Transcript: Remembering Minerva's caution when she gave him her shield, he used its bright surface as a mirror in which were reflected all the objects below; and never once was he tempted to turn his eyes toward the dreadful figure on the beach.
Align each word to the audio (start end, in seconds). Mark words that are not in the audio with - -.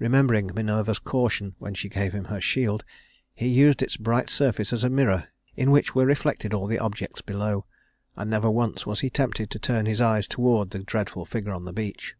Remembering 0.00 0.46
Minerva's 0.56 0.98
caution 0.98 1.54
when 1.60 1.72
she 1.72 1.88
gave 1.88 2.12
him 2.12 2.24
her 2.24 2.40
shield, 2.40 2.84
he 3.32 3.46
used 3.46 3.80
its 3.80 3.96
bright 3.96 4.28
surface 4.28 4.72
as 4.72 4.82
a 4.82 4.90
mirror 4.90 5.28
in 5.54 5.70
which 5.70 5.94
were 5.94 6.04
reflected 6.04 6.52
all 6.52 6.66
the 6.66 6.80
objects 6.80 7.20
below; 7.20 7.64
and 8.16 8.28
never 8.28 8.50
once 8.50 8.86
was 8.86 8.98
he 9.02 9.08
tempted 9.08 9.48
to 9.50 9.60
turn 9.60 9.86
his 9.86 10.00
eyes 10.00 10.26
toward 10.26 10.70
the 10.70 10.80
dreadful 10.80 11.24
figure 11.24 11.52
on 11.52 11.64
the 11.64 11.72
beach. 11.72 12.16